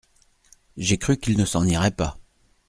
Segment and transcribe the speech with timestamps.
[0.77, 2.17] J’ai cru qu’il ne s’en irait pas.